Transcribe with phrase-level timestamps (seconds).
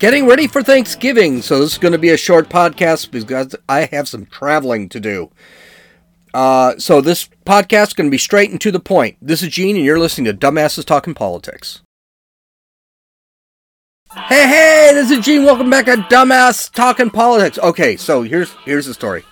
[0.00, 1.42] getting ready for Thanksgiving.
[1.42, 4.98] So this is going to be a short podcast because I have some traveling to
[4.98, 5.30] do.
[6.32, 9.18] Uh, so this podcast is going to be straight and to the point.
[9.20, 11.82] This is Gene, and you're listening to Dumbasses Talking Politics.
[14.12, 15.44] Hey, hey, this is Gene.
[15.44, 17.58] Welcome back to Dumbass Talking Politics.
[17.58, 19.22] Okay, so here's here's the story.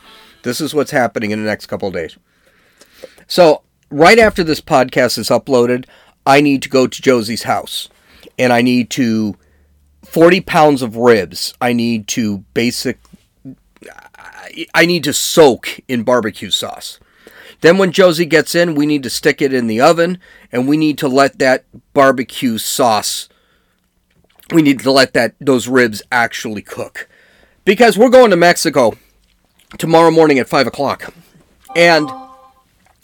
[0.43, 2.17] This is what's happening in the next couple of days.
[3.27, 5.87] So right after this podcast is uploaded,
[6.27, 7.89] I need to go to Josie's house,
[8.39, 9.37] and I need to
[10.11, 11.55] 40 pounds of ribs.
[11.61, 12.99] I need to basic.
[14.75, 16.99] I need to soak in barbecue sauce.
[17.61, 20.19] Then when Josie gets in, we need to stick it in the oven,
[20.53, 23.29] and we need to let that barbecue sauce
[24.53, 27.09] we need to let that those ribs actually cook
[27.65, 28.95] because we're going to Mexico
[29.77, 31.13] tomorrow morning at five o'clock,
[31.77, 32.11] and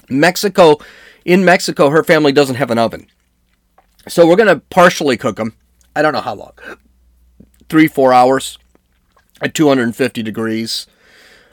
[0.09, 0.79] Mexico
[1.25, 3.07] in Mexico her family doesn't have an oven,
[4.09, 5.55] so we're gonna partially cook them.
[5.95, 6.53] I don't know how long,
[7.69, 8.59] three four hours
[9.41, 10.87] at 250 degrees.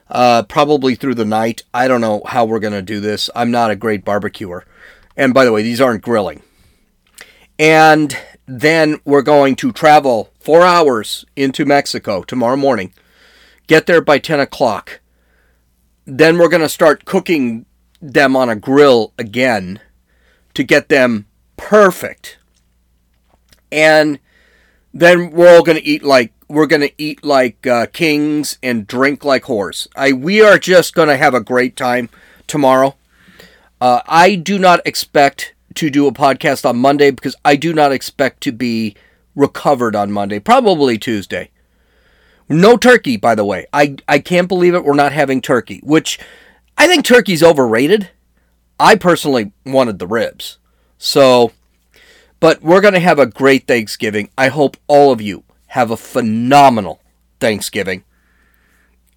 [0.09, 1.63] Uh, probably through the night.
[1.73, 3.29] I don't know how we're going to do this.
[3.33, 4.65] I'm not a great barbecuer.
[5.15, 6.41] And by the way, these aren't grilling.
[7.57, 12.93] And then we're going to travel four hours into Mexico tomorrow morning.
[13.67, 14.99] Get there by 10 o'clock.
[16.05, 17.65] Then we're going to start cooking
[18.01, 19.79] them on a grill again
[20.55, 22.37] to get them perfect.
[23.71, 24.19] And
[24.93, 28.87] then we're all going to eat like we're going to eat like uh, kings and
[28.87, 29.87] drink like whores.
[29.95, 32.09] I we are just going to have a great time
[32.47, 32.95] tomorrow.
[33.79, 37.91] Uh, I do not expect to do a podcast on Monday because I do not
[37.91, 38.95] expect to be
[39.35, 41.49] recovered on Monday, probably Tuesday.
[42.49, 43.65] No turkey, by the way.
[43.71, 44.83] I, I can't believe it.
[44.83, 46.19] We're not having turkey, which
[46.77, 48.09] I think turkey's overrated.
[48.79, 50.57] I personally wanted the ribs.
[50.97, 51.53] So,
[52.41, 54.29] but we're going to have a great Thanksgiving.
[54.37, 56.99] I hope all of you have a phenomenal
[57.39, 58.03] Thanksgiving.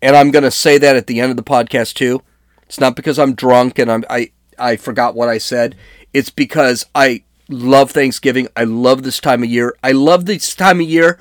[0.00, 2.22] And I'm going to say that at the end of the podcast too.
[2.66, 5.74] It's not because I'm drunk and I'm I I forgot what I said.
[6.12, 8.46] It's because I love Thanksgiving.
[8.54, 9.74] I love this time of year.
[9.82, 11.18] I love this time of year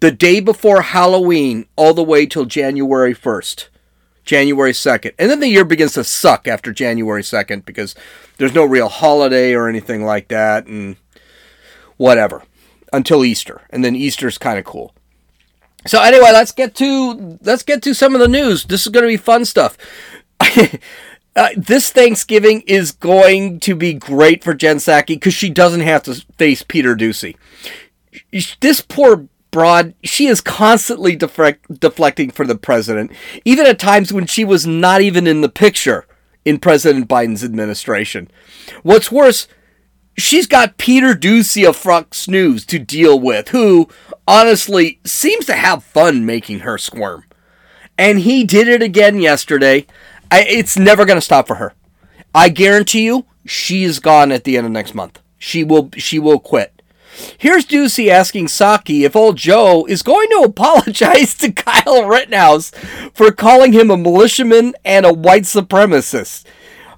[0.00, 3.68] the day before Halloween all the way till January 1st.
[4.24, 5.12] January 2nd.
[5.18, 7.94] And then the year begins to suck after January 2nd because
[8.36, 10.96] there's no real holiday or anything like that and
[11.96, 12.42] whatever
[12.92, 13.62] until Easter.
[13.70, 14.94] And then Easter's kind of cool.
[15.86, 18.64] So anyway, let's get to let's get to some of the news.
[18.64, 19.76] This is going to be fun stuff.
[21.36, 26.02] Uh, this Thanksgiving is going to be great for Jen Psaki because she doesn't have
[26.04, 27.36] to face Peter Doocy.
[28.60, 33.12] This poor broad, she is constantly deflect, deflecting for the president,
[33.44, 36.06] even at times when she was not even in the picture
[36.46, 38.30] in President Biden's administration.
[38.82, 39.46] What's worse,
[40.16, 43.88] she's got Peter Doocy of Fox News to deal with, who
[44.26, 47.24] honestly seems to have fun making her squirm.
[47.98, 49.86] And he did it again yesterday.
[50.30, 51.72] I, it's never going to stop for her.
[52.34, 55.20] I guarantee you, she is gone at the end of next month.
[55.38, 56.82] She will she will quit.
[57.38, 62.72] Here's Doocy asking Psaki if old Joe is going to apologize to Kyle Rittenhouse
[63.14, 66.44] for calling him a militiaman and a white supremacist.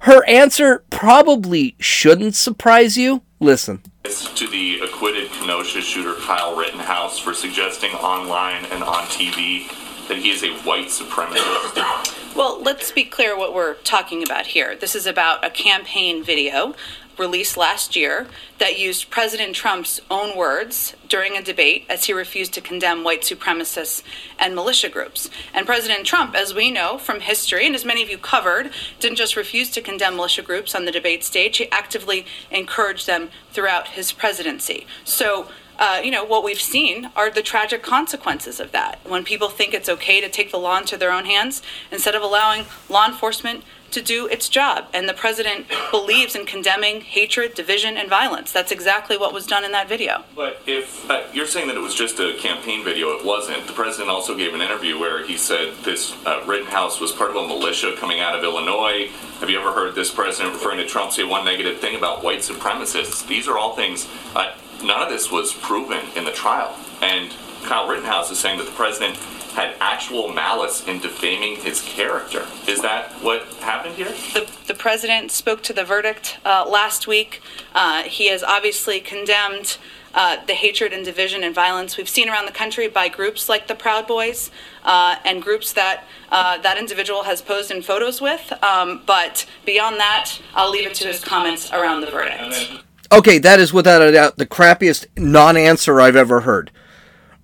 [0.00, 3.22] Her answer probably shouldn't surprise you.
[3.40, 3.82] Listen.
[4.04, 9.68] To the acquitted Kenosha shooter Kyle Rittenhouse for suggesting online and on TV
[10.08, 12.34] that he is a white supremacist.
[12.34, 14.76] Well, let's be clear what we're talking about here.
[14.76, 16.74] This is about a campaign video
[17.18, 22.54] released last year that used President Trump's own words during a debate as he refused
[22.54, 24.02] to condemn white supremacists
[24.38, 25.28] and militia groups.
[25.52, 28.70] And President Trump, as we know from history, and as many of you covered,
[29.00, 33.30] didn't just refuse to condemn militia groups on the debate stage, he actively encouraged them
[33.50, 34.86] throughout his presidency.
[35.04, 38.98] So uh, you know, what we've seen are the tragic consequences of that.
[39.04, 41.62] When people think it's okay to take the law into their own hands
[41.92, 44.86] instead of allowing law enforcement to do its job.
[44.92, 48.52] And the president believes in condemning hatred, division, and violence.
[48.52, 50.24] That's exactly what was done in that video.
[50.34, 53.66] But if uh, you're saying that it was just a campaign video, it wasn't.
[53.66, 57.36] The president also gave an interview where he said this uh, Rittenhouse was part of
[57.36, 59.08] a militia coming out of Illinois.
[59.40, 62.40] Have you ever heard this president referring to Trump say one negative thing about white
[62.40, 63.26] supremacists?
[63.26, 64.08] These are all things.
[64.34, 66.76] Uh, none of this was proven in the trial.
[67.00, 67.32] And
[67.64, 69.18] Kyle Rittenhouse is saying that the president
[69.58, 72.46] had actual malice in defaming his character.
[72.68, 74.14] Is that what happened here?
[74.32, 77.42] The, the president spoke to the verdict uh, last week.
[77.74, 79.78] Uh, he has obviously condemned.
[80.14, 83.66] Uh, the hatred and division and violence we've seen around the country by groups like
[83.66, 84.50] the Proud Boys
[84.84, 88.50] uh, and groups that uh, that individual has posed in photos with.
[88.64, 92.82] Um, but beyond that, I'll leave it to his comments around the verdict.
[93.12, 96.70] Okay, that is without a doubt the crappiest non answer I've ever heard.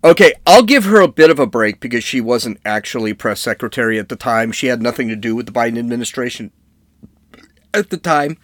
[0.04, 3.98] Okay, I'll give her a bit of a break because she wasn't actually press secretary
[3.98, 4.52] at the time.
[4.52, 6.52] She had nothing to do with the Biden administration
[7.72, 8.36] at the time.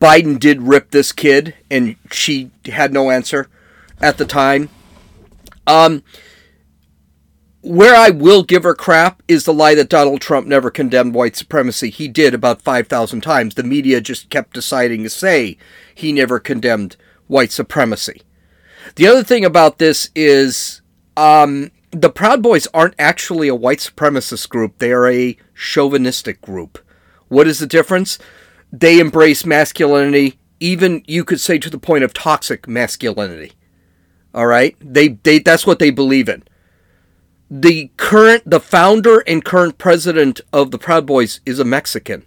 [0.00, 3.48] Biden did rip this kid, and she had no answer
[4.00, 4.68] at the time.
[5.64, 6.02] Um,
[7.60, 11.36] where I will give her crap is the lie that Donald Trump never condemned white
[11.36, 11.88] supremacy.
[11.88, 13.54] He did about 5,000 times.
[13.54, 15.56] The media just kept deciding to say
[15.94, 16.96] he never condemned
[17.28, 18.22] white supremacy.
[18.96, 20.82] The other thing about this is
[21.16, 26.78] um, the Proud Boys aren't actually a white supremacist group, they are a chauvinistic group.
[27.28, 28.18] What is the difference?
[28.72, 33.52] They embrace masculinity, even you could say to the point of toxic masculinity.
[34.34, 34.76] All right?
[34.80, 36.44] They, they that's what they believe in.
[37.50, 42.26] The current the founder and current president of the Proud Boys is a Mexican.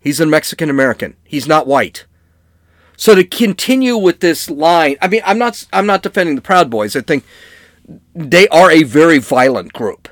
[0.00, 1.16] He's a Mexican American.
[1.24, 2.06] He's not white.
[2.96, 6.70] So to continue with this line, I mean, I'm not I'm not defending the Proud
[6.70, 6.96] Boys.
[6.96, 7.24] I think
[8.14, 10.08] they are a very violent group,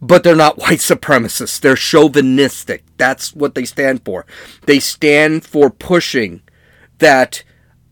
[0.00, 1.60] but they're not white supremacists.
[1.60, 2.84] They're chauvinistic.
[2.96, 4.26] That's what they stand for.
[4.66, 6.42] They stand for pushing
[6.98, 7.44] that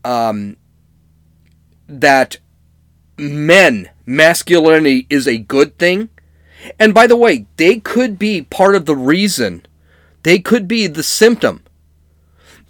[0.03, 0.57] um,
[1.87, 2.37] that
[3.17, 6.09] men masculinity is a good thing.
[6.79, 9.65] And by the way, they could be part of the reason.
[10.23, 11.63] They could be the symptom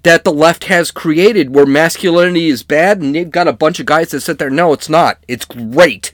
[0.03, 3.85] that the left has created where masculinity is bad and they've got a bunch of
[3.85, 6.13] guys that sit there no it's not it's great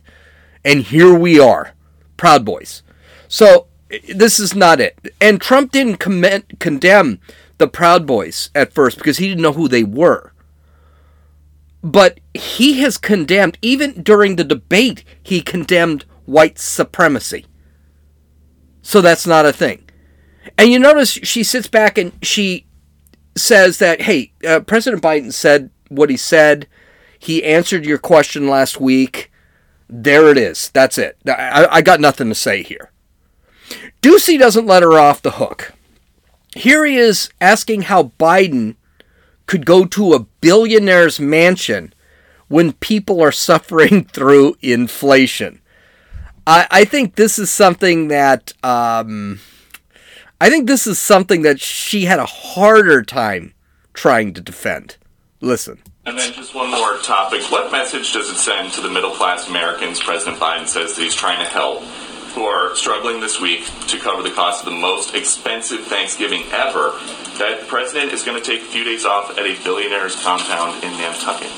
[0.64, 1.74] and here we are
[2.18, 2.84] proud boys.
[3.28, 3.68] So
[4.14, 4.98] this is not it.
[5.20, 7.20] And trump didn't condemn
[7.58, 10.34] the proud boys at first because he didn't know who they were.
[11.82, 17.46] But he has condemned even during the debate he condemned white supremacy.
[18.82, 19.90] So that's not a thing.
[20.58, 22.66] And you notice she sits back and she
[23.36, 26.68] says that, hey, uh, President Biden said what he said.
[27.18, 29.29] He answered your question last week.
[29.90, 30.70] There it is.
[30.70, 31.18] That's it.
[31.28, 32.92] I, I got nothing to say here.
[34.02, 35.74] Doocy doesn't let her off the hook.
[36.56, 38.76] Here he is asking how Biden
[39.46, 41.94] could go to a billionaire's mansion
[42.48, 45.60] when people are suffering through inflation.
[46.46, 49.40] I, I think this is something that um,
[50.40, 53.54] I think this is something that she had a harder time
[53.94, 54.98] trying to defend.
[55.42, 55.80] Listen.
[56.10, 57.44] And then just one more topic.
[57.52, 61.14] What message does it send to the middle class Americans President Biden says that he's
[61.14, 61.84] trying to help
[62.34, 66.94] who are struggling this week to cover the cost of the most expensive Thanksgiving ever
[67.38, 70.84] that the president is going to take a few days off at a billionaire's compound
[70.84, 71.52] in Nantucket?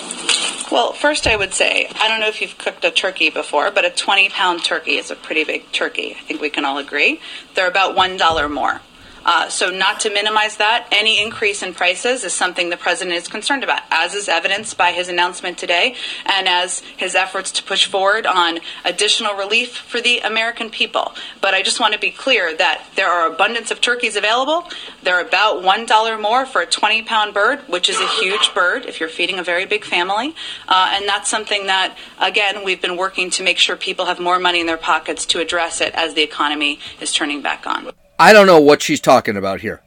[0.69, 3.85] Well, first I would say, I don't know if you've cooked a turkey before, but
[3.85, 6.17] a 20 pound turkey is a pretty big turkey.
[6.19, 7.21] I think we can all agree.
[7.55, 8.81] They're about $1 more.
[9.25, 13.27] Uh, so, not to minimize that, any increase in prices is something the president is
[13.27, 15.95] concerned about, as is evidenced by his announcement today
[16.25, 21.13] and as his efforts to push forward on additional relief for the American people.
[21.39, 24.67] But I just want to be clear that there are abundance of turkeys available.
[25.03, 28.99] They're about $1 more for a 20 pound bird, which is a huge bird if
[28.99, 30.35] you're feeding a very big family.
[30.67, 34.39] Uh, and that's something that, again, we've been working to make sure people have more
[34.39, 37.91] money in their pockets to address it as the economy is turning back on.
[38.21, 39.81] I don't know what she's talking about here.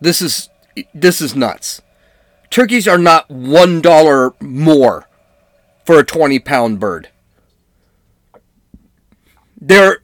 [0.00, 0.48] This is
[0.92, 1.80] this is nuts.
[2.50, 5.06] Turkeys are not one dollar more
[5.84, 7.10] for a twenty pound bird.
[9.60, 9.98] There,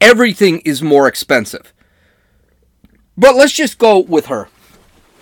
[0.00, 1.74] everything is more expensive.
[3.18, 4.48] But let's just go with her.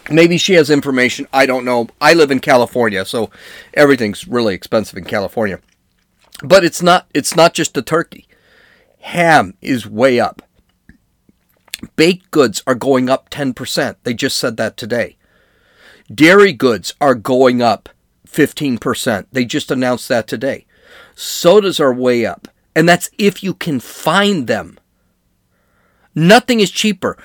[0.09, 1.27] Maybe she has information.
[1.33, 1.89] I don't know.
[2.01, 3.29] I live in California, so
[3.75, 5.59] everything's really expensive in California.
[6.45, 7.09] But it's not.
[7.13, 8.29] It's not just the turkey.
[9.01, 10.43] Ham is way up.
[11.97, 13.97] Baked goods are going up 10%.
[14.03, 15.17] They just said that today.
[16.13, 17.89] Dairy goods are going up
[18.29, 19.27] 15%.
[19.33, 20.67] They just announced that today.
[21.15, 22.49] Sodas are way up.
[22.75, 24.79] And that's if you can find them.
[26.15, 27.17] Nothing is cheaper.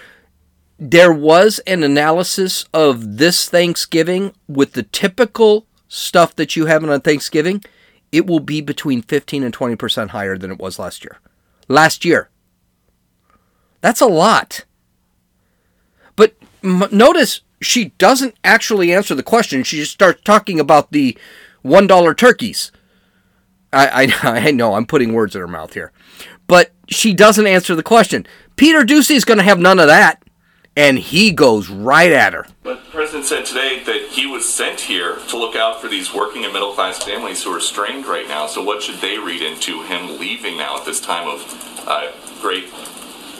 [0.80, 7.02] There was an analysis of this Thanksgiving with the typical stuff that you have on
[7.02, 7.64] Thanksgiving.
[8.12, 11.18] It will be between 15 and 20% higher than it was last year.
[11.68, 12.30] Last year.
[13.88, 14.66] That's a lot.
[16.18, 19.64] But m- notice she doesn't actually answer the question.
[19.64, 21.18] She just starts talking about the
[21.64, 22.74] $1 turkeys.
[23.72, 25.94] I, I, I know I'm putting words in her mouth here.
[26.48, 28.28] But she doesn't answer the question.
[28.58, 30.22] Peter is going to have none of that.
[30.76, 32.46] And he goes right at her.
[32.64, 36.14] But the president said today that he was sent here to look out for these
[36.14, 38.48] working and middle class families who are strained right now.
[38.48, 42.66] So, what should they read into him leaving now at this time of uh, great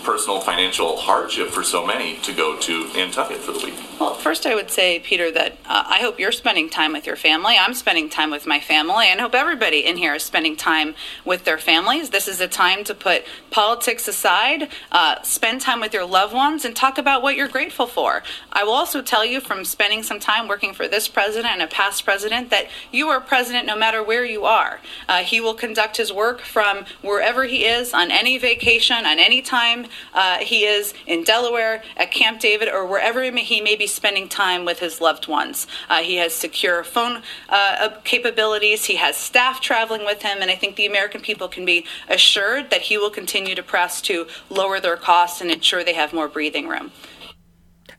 [0.08, 3.76] personal financial hardship for so many to go to Nantucket for the week.
[4.00, 7.18] Well, first, I would say, Peter, that uh, I hope you're spending time with your
[7.18, 7.58] family.
[7.60, 10.96] I'm spending time with my family, and I hope everybody in here is spending time
[11.26, 12.12] with their families.
[12.12, 16.64] This is a time to put politics aside, uh, spend time with your loved ones,
[16.64, 18.24] and talk about what you're grateful for.
[18.54, 21.68] I will also tell you from spending some time working for this president and a
[21.68, 24.80] past president that you are president no matter where you are.
[25.10, 29.42] Uh, he will conduct his work from wherever he is on any vacation, on any
[29.42, 34.28] time uh, he is in Delaware, at Camp David, or wherever he may be spending
[34.28, 35.68] time with his loved ones.
[35.90, 40.56] Uh, he has secure phone uh, capabilities, he has staff traveling with him, and I
[40.56, 44.80] think the American people can be assured that he will continue to press to lower
[44.80, 46.92] their costs and ensure they have more breathing room.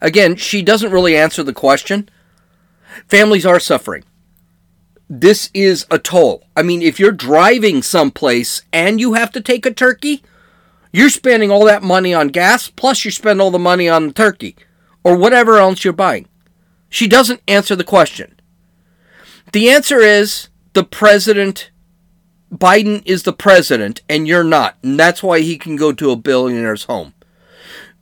[0.00, 2.08] Again, she doesn't really answer the question.
[3.08, 4.04] Families are suffering.
[5.10, 6.44] This is a toll.
[6.54, 10.22] I mean, if you're driving someplace and you have to take a turkey,
[10.92, 14.12] you're spending all that money on gas, plus you spend all the money on the
[14.12, 14.57] turkey
[15.04, 16.26] or whatever else you're buying.
[16.88, 18.38] She doesn't answer the question.
[19.52, 21.71] The answer is the president,
[22.52, 24.76] Biden is the president, and you're not.
[24.83, 27.14] And that's why he can go to a billionaire's home.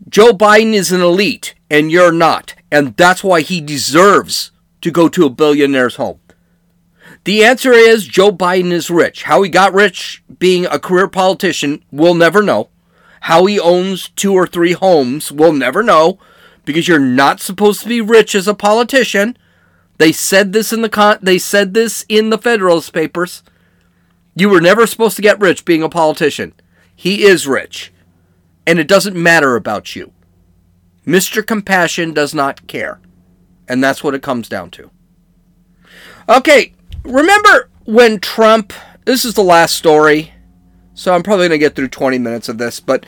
[0.09, 2.55] Joe Biden is an elite, and you're not.
[2.71, 6.21] And that's why he deserves to go to a billionaire's home.
[7.25, 9.25] The answer is Joe Biden is rich.
[9.25, 12.69] How he got rich being a career politician, we'll never know.
[13.27, 16.21] How he owns two or three homes, we'll never know
[16.65, 19.37] because you're not supposed to be rich as a politician.
[19.99, 23.43] They said this in the con- they said this in the Federalist Papers.
[24.37, 26.55] You were never supposed to get rich being a politician.
[26.95, 27.93] He is rich.
[28.65, 30.13] And it doesn't matter about you.
[31.05, 31.45] Mr.
[31.45, 33.01] Compassion does not care.
[33.67, 34.93] And that's what it comes down to.
[36.29, 38.73] Okay, remember when Trump,
[39.05, 40.33] this is the last story,
[40.97, 43.05] so I'm probably going to get through 20 minutes of this, but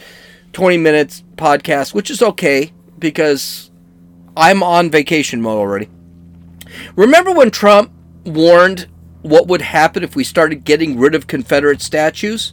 [0.53, 3.71] 20 minutes podcast, which is okay because
[4.37, 5.89] I'm on vacation mode already.
[6.97, 7.91] Remember when Trump
[8.25, 8.89] warned
[9.23, 12.53] what would happen if we started getting rid of Confederate statues?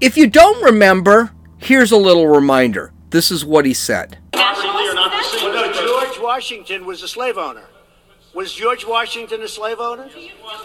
[0.00, 2.92] If you don't remember, here's a little reminder.
[3.10, 4.18] This is what he said.
[4.32, 7.62] George Washington was a slave owner.
[8.38, 10.08] Was George Washington a slave owner?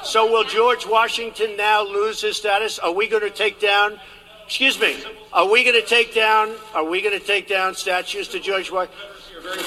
[0.04, 2.78] So will George Washington now lose his status?
[2.78, 4.00] Are we going to take down
[4.46, 5.04] Excuse me.
[5.32, 6.54] Are we going to take down?
[6.76, 9.00] Are we going to take down statues to George Washington?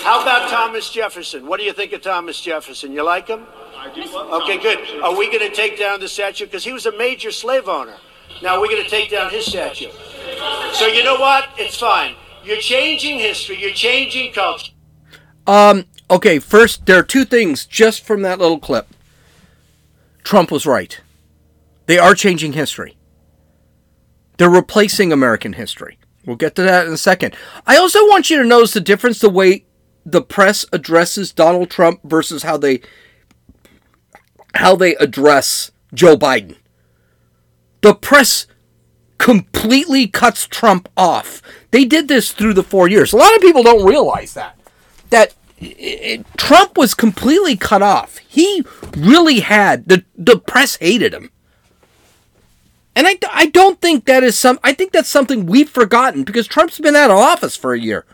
[0.05, 1.49] How about Thomas Jefferson?
[1.49, 2.93] What do you think of Thomas Jefferson?
[2.93, 3.45] You like him?
[3.89, 5.03] Okay, good.
[5.03, 7.97] Are we going to take down the statue because he was a major slave owner?
[8.41, 9.91] Now we're going to take down his statue.
[10.75, 11.49] So you know what?
[11.59, 12.15] It's fine.
[12.45, 13.61] You're changing history.
[13.61, 14.71] You're changing culture.
[15.49, 15.87] Um.
[16.11, 16.39] Okay.
[16.39, 18.89] First, there are two things just from that little clip.
[20.23, 21.01] Trump was right.
[21.87, 22.97] They are changing history.
[24.39, 25.99] They're replacing American history.
[26.25, 27.37] We'll get to that in a second.
[27.67, 29.65] I also want you to notice the difference the way
[30.05, 32.81] the press addresses Donald Trump versus how they
[34.55, 36.57] how they address Joe Biden.
[37.83, 38.47] The press
[39.19, 41.43] completely cuts Trump off.
[41.71, 43.13] They did this through the 4 years.
[43.13, 44.59] A lot of people don't realize that
[45.11, 48.19] that it, Trump was completely cut off.
[48.19, 48.65] He
[48.97, 51.31] really had the the press hated him.
[52.95, 54.59] And I, I don't think that is some.
[54.65, 58.07] I think that's something we've forgotten because Trump's been out of office for a year.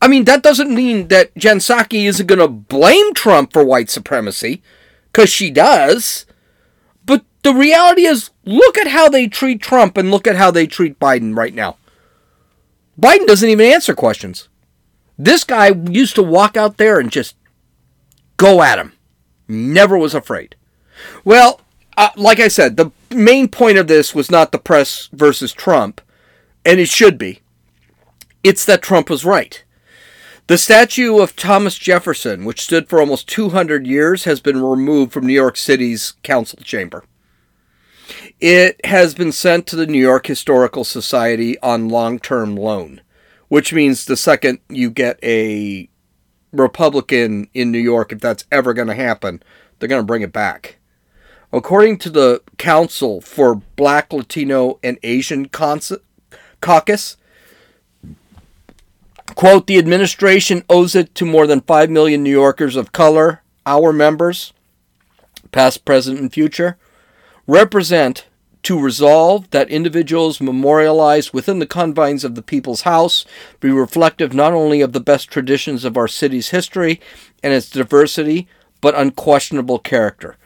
[0.00, 3.88] I mean, that doesn't mean that Jen Psaki isn't going to blame Trump for white
[3.88, 4.62] supremacy,
[5.10, 6.26] because she does.
[7.06, 10.66] But the reality is, look at how they treat Trump and look at how they
[10.66, 11.78] treat Biden right now.
[13.00, 14.48] Biden doesn't even answer questions.
[15.18, 17.36] This guy used to walk out there and just
[18.36, 18.92] go at him.
[19.46, 20.56] Never was afraid.
[21.24, 21.60] Well,
[21.96, 26.00] uh, like I said, the main point of this was not the press versus Trump,
[26.64, 27.40] and it should be.
[28.42, 29.62] It's that Trump was right.
[30.46, 35.26] The statue of Thomas Jefferson, which stood for almost 200 years, has been removed from
[35.26, 37.04] New York City's council chamber.
[38.40, 43.00] It has been sent to the New York Historical Society on long term loan,
[43.54, 45.88] which means the second you get a
[46.50, 49.40] Republican in New York, if that's ever going to happen,
[49.78, 50.78] they're going to bring it back.
[51.52, 57.16] According to the Council for Black, Latino, and Asian Caucus,
[59.36, 63.92] quote, the administration owes it to more than 5 million New Yorkers of color, our
[63.92, 64.52] members,
[65.52, 66.76] past, present, and future,
[67.46, 68.26] represent
[68.64, 73.24] to resolve that individuals memorialized within the confines of the People's House
[73.60, 77.00] be reflective not only of the best traditions of our city's history
[77.42, 78.48] and its diversity,
[78.80, 80.36] but unquestionable character.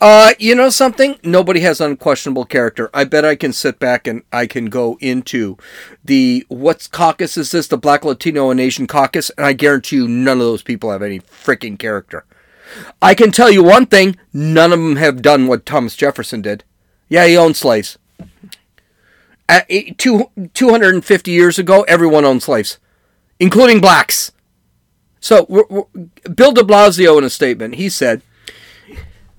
[0.00, 1.18] Uh, you know something?
[1.24, 2.88] Nobody has unquestionable character.
[2.94, 5.56] I bet I can sit back and I can go into
[6.04, 7.66] the what's caucus is this?
[7.66, 11.02] The Black Latino and Asian Caucus, and I guarantee you none of those people have
[11.02, 12.24] any freaking character.
[13.02, 16.62] I can tell you one thing: none of them have done what Thomas Jefferson did.
[17.08, 17.98] Yeah, he owned slaves.
[19.48, 22.78] At eight, two, 250 years ago, everyone owned slaves,
[23.40, 24.30] including blacks.
[25.20, 25.84] So, we're, we're,
[26.34, 28.22] Bill de Blasio, in a statement, he said,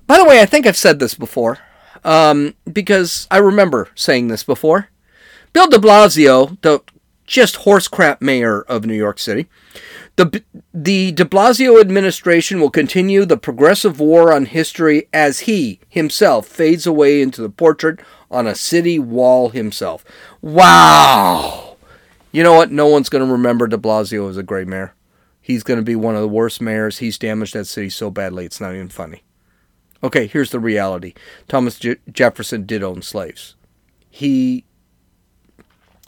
[0.08, 1.60] by the way, I think I've said this before,
[2.04, 4.90] um, because I remember saying this before.
[5.54, 6.82] Bill de Blasio, the
[7.26, 9.48] just horse crap mayor of New York City,
[10.20, 16.46] the, the de Blasio administration will continue the progressive war on history as he himself
[16.46, 20.04] fades away into the portrait on a city wall himself.
[20.42, 21.78] Wow!
[22.34, 22.70] You know what?
[22.70, 24.94] No one's going to remember de Blasio as a great mayor.
[25.40, 26.98] He's going to be one of the worst mayors.
[26.98, 29.24] He's damaged that city so badly, it's not even funny.
[30.04, 31.14] Okay, here's the reality
[31.48, 31.80] Thomas
[32.12, 33.56] Jefferson did own slaves.
[34.10, 34.66] He.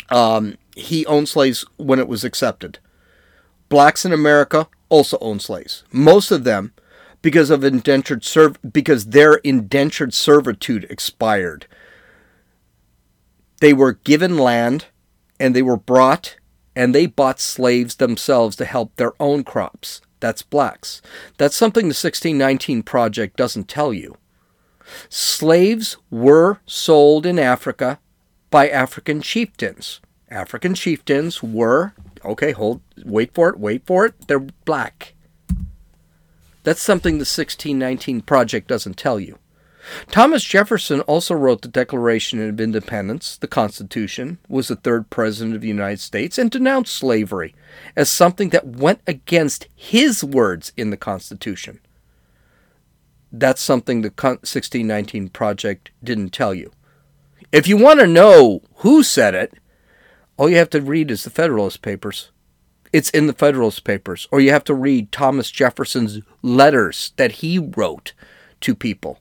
[0.09, 2.79] Um, he owned slaves when it was accepted.
[3.71, 5.85] Blacks in America also owned slaves.
[5.93, 6.73] Most of them
[7.21, 11.67] because of indentured serv- because their indentured servitude expired.
[13.61, 14.87] They were given land
[15.39, 16.35] and they were brought
[16.75, 20.01] and they bought slaves themselves to help their own crops.
[20.19, 21.01] That's blacks.
[21.37, 24.17] That's something the 1619 Project doesn't tell you.
[25.07, 27.99] Slaves were sold in Africa
[28.49, 30.01] by African chieftains.
[30.29, 31.93] African chieftains were,
[32.25, 35.13] okay, hold, wait for it, wait for it, they're black.
[36.63, 39.39] That's something the 1619 Project doesn't tell you.
[40.11, 45.61] Thomas Jefferson also wrote the Declaration of Independence, the Constitution, was the third president of
[45.61, 47.55] the United States, and denounced slavery
[47.95, 51.79] as something that went against his words in the Constitution.
[53.31, 56.71] That's something the 1619 Project didn't tell you.
[57.51, 59.53] If you want to know who said it,
[60.41, 62.31] all you have to read is the Federalist Papers.
[62.91, 64.27] It's in the Federalist Papers.
[64.31, 68.13] Or you have to read Thomas Jefferson's letters that he wrote
[68.61, 69.19] to people.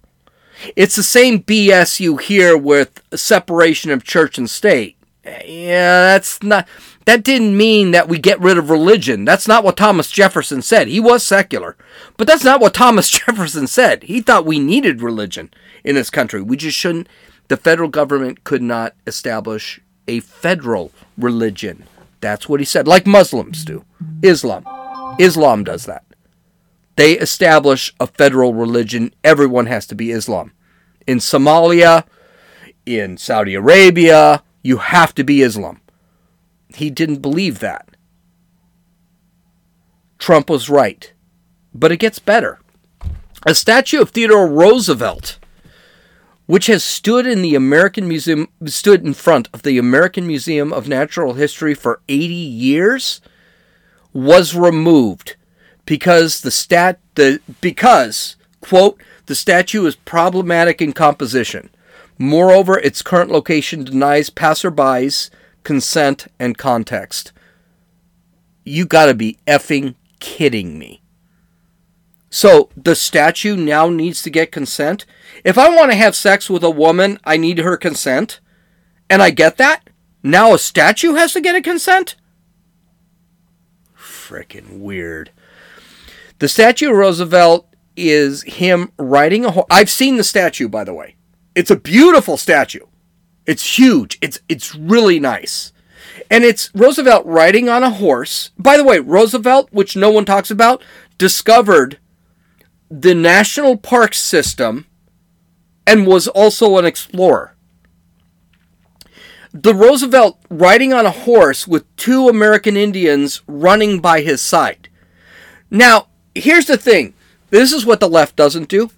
[0.76, 4.96] It's the same BS you hear with separation of church and state.
[5.44, 6.66] Yeah, that's not.
[7.04, 9.26] That didn't mean that we get rid of religion.
[9.26, 10.88] That's not what Thomas Jefferson said.
[10.88, 11.76] He was secular.
[12.16, 14.04] But that's not what Thomas Jefferson said.
[14.04, 15.52] He thought we needed religion
[15.84, 16.40] in this country.
[16.40, 17.10] We just shouldn't.
[17.49, 21.84] The federal government could not establish a federal religion.
[22.20, 23.84] That's what he said, like Muslims do.
[24.23, 24.64] Islam.
[25.18, 26.04] Islam does that.
[26.96, 29.14] They establish a federal religion.
[29.25, 30.52] Everyone has to be Islam.
[31.06, 32.04] In Somalia,
[32.84, 35.80] in Saudi Arabia, you have to be Islam.
[36.75, 37.88] He didn't believe that.
[40.18, 41.12] Trump was right.
[41.73, 42.60] But it gets better.
[43.46, 45.38] A statue of Theodore Roosevelt,
[46.50, 50.89] which has stood in the American Museum stood in front of the American Museum of
[50.89, 53.21] Natural History for 80 years,
[54.13, 55.36] was removed
[55.86, 61.71] because the stat the because quote the statue is problematic in composition.
[62.19, 65.30] Moreover, its current location denies passerbys
[65.63, 67.30] consent and context.
[68.65, 71.00] You gotta be effing kidding me.
[72.30, 75.04] So the statue now needs to get consent?
[75.45, 78.40] If I want to have sex with a woman, I need her consent?
[79.08, 79.90] And I get that?
[80.23, 82.14] Now a statue has to get a consent?
[83.97, 85.32] Frickin' weird.
[86.38, 87.66] The statue of Roosevelt
[87.97, 89.66] is him riding a horse.
[89.69, 91.16] I've seen the statue, by the way.
[91.54, 92.86] It's a beautiful statue.
[93.45, 94.19] It's huge.
[94.23, 95.73] It's it's really nice.
[96.30, 98.52] And it's Roosevelt riding on a horse.
[98.56, 100.82] By the way, Roosevelt, which no one talks about,
[101.19, 101.99] discovered
[102.90, 104.86] the national park system
[105.86, 107.54] and was also an explorer.
[109.52, 114.88] The Roosevelt riding on a horse with two American Indians running by his side.
[115.70, 117.14] Now, here's the thing
[117.50, 118.90] this is what the left doesn't do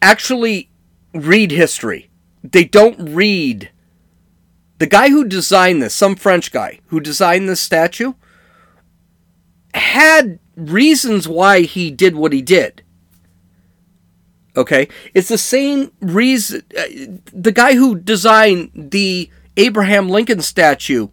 [0.00, 0.70] actually
[1.12, 2.10] read history.
[2.42, 3.70] They don't read.
[4.78, 8.14] The guy who designed this, some French guy who designed this statue,
[9.74, 12.82] had reasons why he did what he did.
[14.60, 14.88] Okay?
[15.14, 16.62] It's the same reason.
[16.76, 21.08] Uh, the guy who designed the Abraham Lincoln statue,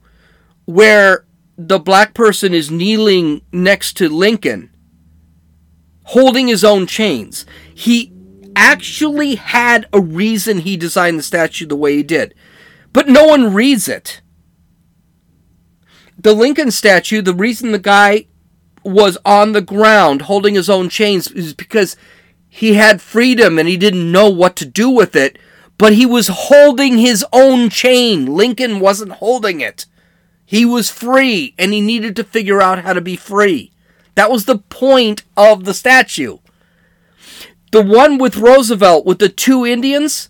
[0.65, 1.25] where
[1.57, 4.69] the black person is kneeling next to Lincoln,
[6.03, 7.45] holding his own chains.
[7.73, 8.11] He
[8.55, 12.35] actually had a reason he designed the statue the way he did,
[12.91, 14.21] but no one reads it.
[16.17, 18.27] The Lincoln statue, the reason the guy
[18.83, 21.95] was on the ground holding his own chains is because
[22.57, 25.37] he had freedom and he didn't know what to do with it,
[25.77, 28.25] but he was holding his own chain.
[28.25, 29.85] Lincoln wasn't holding it.
[30.43, 33.73] He was free and he needed to figure out how to be free.
[34.15, 36.39] That was the point of the statue.
[37.71, 40.27] The one with Roosevelt with the two Indians,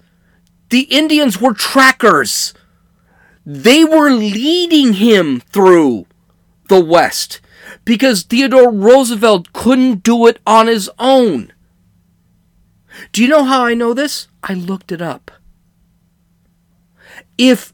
[0.70, 2.54] the Indians were trackers.
[3.46, 6.08] They were leading him through
[6.68, 7.40] the West
[7.86, 11.54] because Theodore Roosevelt couldn't do it on his own.
[13.12, 14.28] Do you know how I know this?
[14.44, 15.32] I looked it up.
[17.38, 17.74] If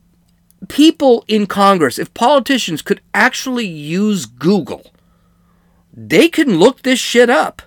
[0.67, 4.91] people in Congress, if politicians could actually use Google,
[5.93, 7.62] they can look this shit up.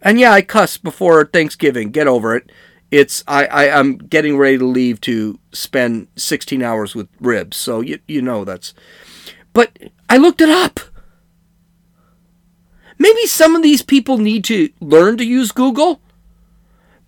[0.00, 1.90] And yeah, I cussed before Thanksgiving.
[1.90, 2.50] Get over it.
[2.90, 7.56] It's I, I I'm getting ready to leave to spend 16 hours with ribs.
[7.56, 8.74] So you you know that's.
[9.52, 9.76] But
[10.08, 10.80] I looked it up.
[12.98, 16.00] Maybe some of these people need to learn to use Google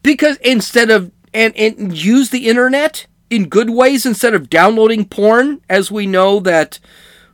[0.02, 5.60] because instead of and, and use the internet in good ways instead of downloading porn,
[5.68, 6.80] as we know that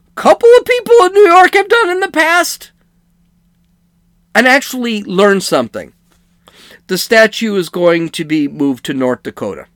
[0.08, 2.72] a couple of people in New York have done in the past,
[4.34, 5.94] and actually learn something.
[6.88, 9.66] The statue is going to be moved to North Dakota,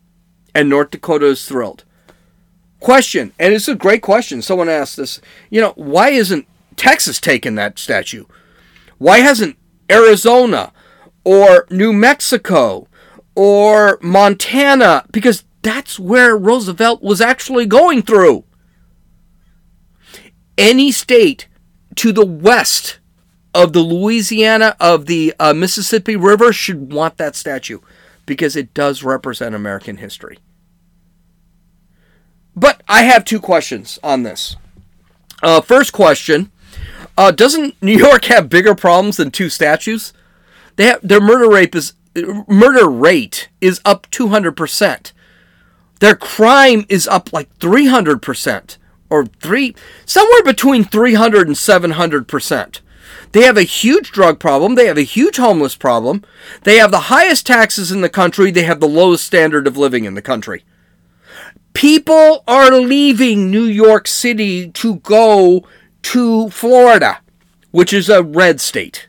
[0.55, 1.85] and North Dakota is thrilled.
[2.79, 4.43] Question, and it's a great question.
[4.43, 8.25] Someone asked this, you know, why isn't Texas taking that statue?
[8.99, 9.57] Why hasn't
[9.91, 10.73] Arizona
[11.31, 12.89] or New Mexico
[13.37, 15.05] or Montana?
[15.13, 18.43] Because that's where Roosevelt was actually going through.
[20.59, 21.47] Any state
[21.95, 22.99] to the west
[23.55, 27.79] of the Louisiana, of the uh, Mississippi River, should want that statue
[28.27, 30.39] because it does represent American history.
[32.57, 34.57] But I have two questions on this.
[35.45, 36.51] Uh, first question
[37.17, 40.13] uh, Doesn't New York have bigger problems than two statues?
[40.81, 41.93] They have, their murder rate is
[42.49, 45.13] murder rate is up 200%.
[45.99, 48.79] Their crime is up like 300%
[49.11, 49.75] or 3
[50.07, 52.81] somewhere between 300 and 700%.
[53.33, 56.25] They have a huge drug problem, they have a huge homeless problem.
[56.63, 60.07] They have the highest taxes in the country, they have the lowest standard of living
[60.07, 60.65] in the country.
[61.75, 65.63] People are leaving New York City to go
[66.05, 67.19] to Florida,
[67.71, 69.09] which is a red state.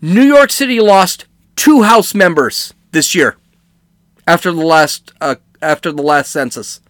[0.00, 3.36] New York City lost two House members this year
[4.26, 6.80] after the last uh, after the last census.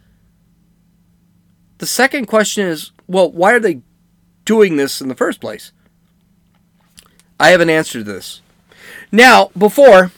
[1.78, 3.82] The second question is, well, why are they
[4.44, 5.72] doing this in the first place?
[7.40, 8.40] I have an answer to this.
[9.10, 10.12] Now, before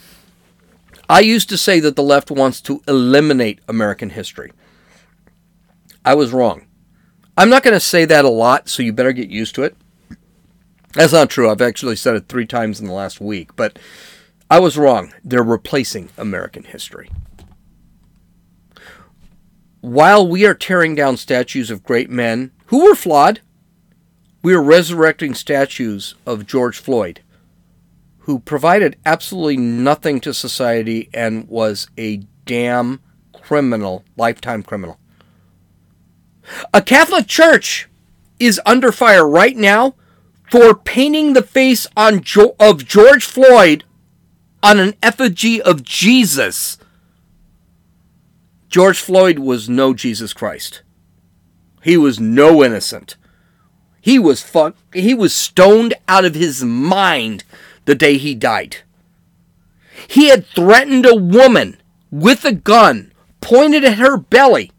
[1.08, 4.52] I used to say that the left wants to eliminate American history.
[6.04, 6.66] I was wrong.
[7.36, 9.76] I'm not going to say that a lot, so you better get used to it.
[10.94, 11.50] That's not true.
[11.50, 13.78] I've actually said it three times in the last week, but
[14.50, 15.12] I was wrong.
[15.24, 17.10] They're replacing American history.
[19.80, 23.40] While we are tearing down statues of great men who were flawed,
[24.42, 27.20] we are resurrecting statues of George Floyd,
[28.20, 33.00] who provided absolutely nothing to society and was a damn
[33.32, 34.98] criminal, lifetime criminal.
[36.72, 37.88] A Catholic church
[38.38, 39.94] is under fire right now
[40.54, 43.82] for painting the face on jo- of George Floyd
[44.62, 46.78] on an effigy of Jesus.
[48.68, 50.82] George Floyd was no Jesus Christ.
[51.82, 53.16] He was no innocent.
[54.00, 57.42] He was fuck he was stoned out of his mind
[57.84, 58.76] the day he died.
[60.06, 64.70] He had threatened a woman with a gun pointed at her belly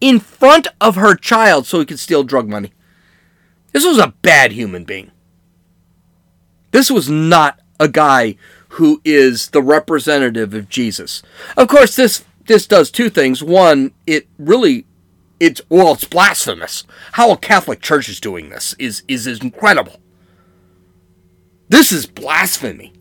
[0.00, 2.72] in front of her child so he could steal drug money.
[3.72, 5.10] This was a bad human being.
[6.70, 8.36] This was not a guy
[8.70, 11.22] who is the representative of Jesus.
[11.56, 13.42] Of course, this this does two things.
[13.42, 14.86] One, it really
[15.38, 16.84] it's well, it's blasphemous.
[17.12, 20.00] How a Catholic church is doing this is is, is incredible.
[21.68, 22.92] This is blasphemy.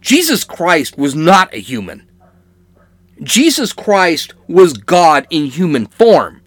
[0.00, 2.08] Jesus Christ was not a human.
[3.22, 6.39] Jesus Christ was God in human form.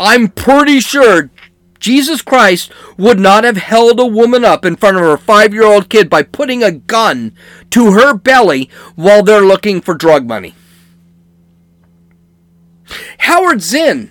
[0.00, 1.30] I'm pretty sure
[1.78, 5.64] Jesus Christ would not have held a woman up in front of her five year
[5.64, 7.36] old kid by putting a gun
[7.70, 10.54] to her belly while they're looking for drug money.
[13.18, 14.10] Howard Zinn,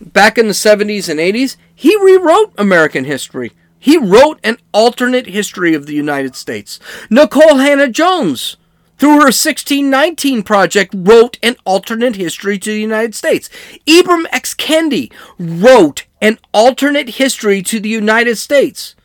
[0.00, 3.52] back in the 70s and 80s, he rewrote American history.
[3.78, 6.80] He wrote an alternate history of the United States.
[7.10, 8.56] Nicole Hannah-Jones
[8.98, 13.50] through her 1619 project, wrote an alternate history to the United States.
[13.86, 14.54] Ibram X.
[14.54, 18.96] Kendi wrote an alternate history to the United States.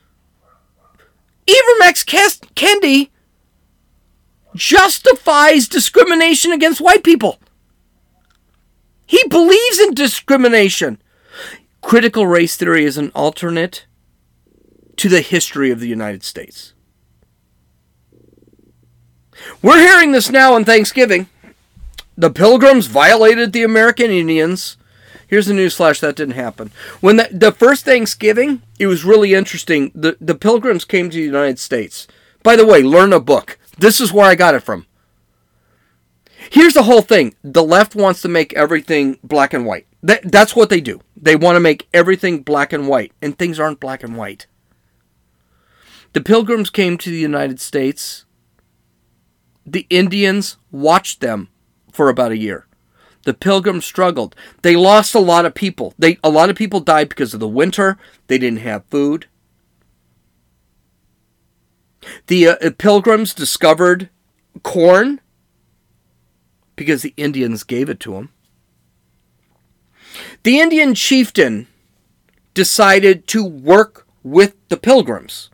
[1.48, 2.04] Ibram X.
[2.04, 3.10] Kendi
[4.56, 7.40] justifies discrimination against white people.
[9.06, 11.02] He believes in discrimination.
[11.82, 13.86] Critical race theory is an alternate
[14.98, 16.74] to the history of the United States.
[19.62, 21.28] We're hearing this now on Thanksgiving.
[22.18, 24.78] The Pilgrims violated the American Indians.
[25.28, 26.72] Here's the newsflash that didn't happen.
[27.00, 29.92] When the, the first Thanksgiving, it was really interesting.
[29.96, 32.08] The, the Pilgrims came to the United States.
[32.44, 33.58] By the way, learn a book.
[33.78, 34.86] This is where I got it from.
[36.50, 39.88] Here's the whole thing the left wants to make everything black and white.
[40.04, 41.02] That, that's what they do.
[41.16, 44.48] They want to make everything black and white, and things aren't black and white.
[46.14, 48.26] The Pilgrims came to the United States.
[49.66, 51.50] The Indians watched them
[51.92, 52.68] for about a year.
[53.24, 54.36] The Pilgrims struggled.
[54.64, 55.94] They lost a lot of people.
[56.00, 57.98] They a lot of people died because of the winter.
[58.28, 59.28] They didn't have food.
[62.28, 64.10] The uh, Pilgrims discovered
[64.64, 65.22] corn
[66.76, 68.30] because the Indians gave it to them.
[70.44, 71.68] The Indian chieftain
[72.56, 75.50] decided to work with the Pilgrims.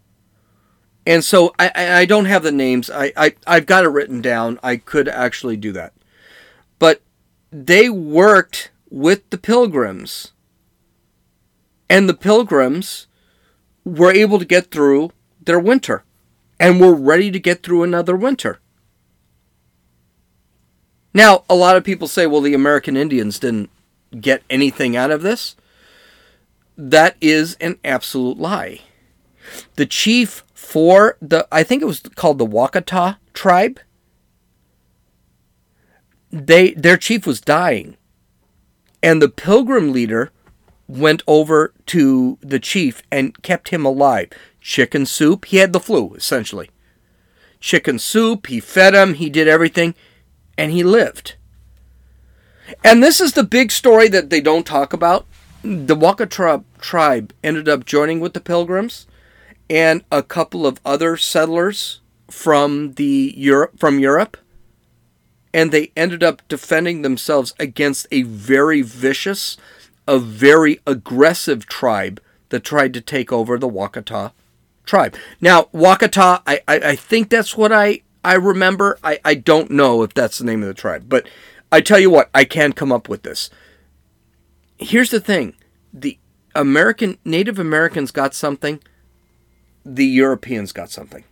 [1.08, 2.89] And so I, I don't have the names.
[2.89, 4.60] I, I, I've got it written down.
[4.62, 5.93] I could actually do that.
[6.80, 7.02] But
[7.50, 10.34] they worked with the pilgrims.
[11.89, 13.08] And the pilgrims
[13.86, 16.04] were able to get through their winter
[16.60, 18.60] and were ready to get through another winter.
[21.13, 23.70] Now, a lot of people say, well, the American Indians didn't
[24.20, 25.56] get anything out of this.
[26.78, 28.82] That is an absolute lie.
[29.78, 33.80] The chief for the I think it was called the Wakata tribe.
[36.30, 37.96] They their chief was dying.
[39.02, 40.34] And the pilgrim leader
[40.86, 44.32] went over to the chief and kept him alive.
[44.60, 46.70] Chicken soup, he had the flu essentially.
[47.62, 49.96] Chicken soup, he fed him, he did everything
[50.58, 51.36] and he lived.
[52.84, 55.28] And this is the big story that they don't talk about.
[55.64, 59.08] The Wakata tribe ended up joining with the pilgrims
[59.70, 64.38] and a couple of other settlers from the Europe from Europe
[65.54, 69.58] and they ended up defending themselves against a very vicious,
[70.08, 74.34] a very aggressive tribe that tried to take over the Wakata
[74.86, 75.16] tribe.
[75.42, 79.00] Now, Wakata, I, I, I think that's what I, I remember.
[79.04, 81.28] I, I don't know if that's the name of the tribe, but
[81.72, 83.50] I tell you what, I can come up with this.
[84.78, 85.56] Here's the thing
[85.92, 86.20] the
[86.54, 88.80] American Native Americans got something
[89.95, 91.23] the Europeans got something.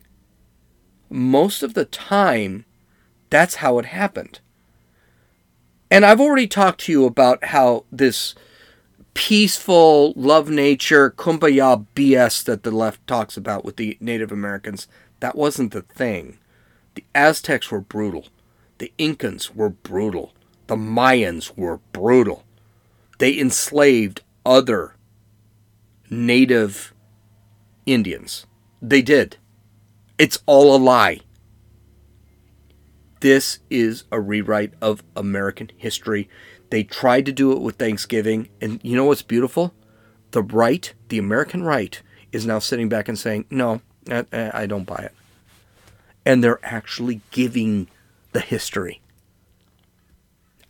[1.10, 2.66] Most of the time,
[3.30, 4.40] that's how it happened.
[5.92, 8.34] And I've already talked to you about how this
[9.14, 14.88] peaceful, love nature, kumbaya BS that the left talks about with the Native Americans,
[15.20, 16.38] that wasn't the thing.
[16.96, 18.28] The Aztecs were brutal.
[18.78, 20.34] The Incans were brutal.
[20.68, 22.44] The Mayans were brutal.
[23.20, 24.96] They enslaved other
[26.10, 26.94] native
[27.86, 28.46] Indians.
[28.82, 29.38] They did.
[30.18, 31.20] It's all a lie.
[33.22, 36.30] This is a rewrite of American history.
[36.70, 39.74] They tried to do it with Thanksgiving, and you know what's beautiful?
[40.32, 44.84] The right, the American right, is now sitting back and saying, no, I, I don't
[44.84, 45.14] buy it.
[46.26, 47.88] And they're actually giving
[48.32, 49.02] the history.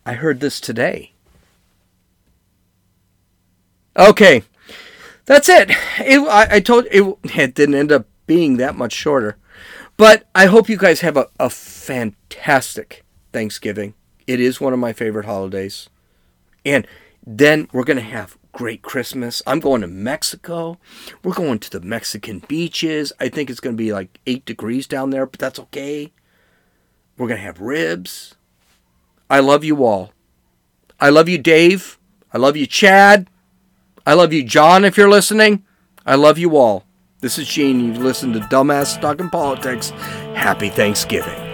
[0.05, 1.13] I heard this today.
[3.97, 4.43] Okay,
[5.25, 5.71] that's it.
[5.99, 9.37] it I, I, told it, it didn't end up being that much shorter,
[9.97, 13.93] but I hope you guys have a, a fantastic Thanksgiving.
[14.27, 15.89] It is one of my favorite holidays,
[16.65, 16.87] and
[17.25, 19.43] then we're gonna have great Christmas.
[19.45, 20.79] I'm going to Mexico.
[21.23, 23.11] We're going to the Mexican beaches.
[23.19, 26.13] I think it's going to be like eight degrees down there, but that's okay.
[27.17, 28.35] We're going to have ribs.
[29.29, 30.13] I love you all.
[31.01, 31.99] I love you, Dave.
[32.31, 33.29] I love you, Chad.
[34.05, 35.63] I love you, John, if you're listening.
[36.05, 36.85] I love you all.
[37.21, 37.79] This is Gene.
[37.79, 39.89] You've listened to Dumbass Talking Politics.
[40.35, 41.44] Happy Thanksgiving.